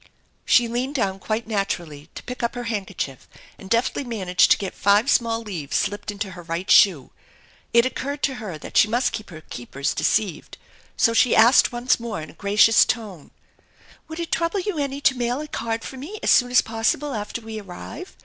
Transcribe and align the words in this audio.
She 0.45 0.67
leaned 0.67 0.95
down 0.95 1.19
quite 1.19 1.45
naturally 1.45 2.09
to 2.15 2.23
pick 2.23 2.41
up 2.41 2.55
her 2.55 2.63
handkerchief 2.63 3.29
and 3.59 3.69
deftly 3.69 4.03
managed 4.03 4.51
tc 4.51 4.57
get 4.57 4.73
five 4.73 5.11
small 5.11 5.43
leaves 5.43 5.77
slipped 5.77 6.09
into 6.09 6.31
her 6.31 6.41
right 6.41 6.71
shoe. 6.71 7.11
It 7.71 7.85
occurred 7.85 8.23
to 8.23 8.33
her 8.41 8.57
that 8.57 8.77
she 8.77 8.87
must 8.87 9.11
keep 9.13 9.29
her 9.29 9.41
keepers 9.41 9.93
deceived, 9.93 10.57
so 10.97 11.13
she 11.13 11.35
asked 11.35 11.71
once 11.71 11.99
more 11.99 12.19
in 12.19 12.33
gracious 12.33 12.83
tones:" 12.83 13.29
Would 14.07 14.19
it 14.19 14.31
trouble 14.31 14.61
you 14.61 14.79
any 14.79 15.01
to 15.01 15.13
mail 15.13 15.39
a 15.39 15.47
card 15.47 15.83
for 15.83 15.97
me 15.97 16.19
as 16.23 16.31
soon 16.31 16.49
as 16.49 16.61
possible 16.63 17.13
after 17.13 17.39
we 17.39 17.61
arrive? 17.61 18.17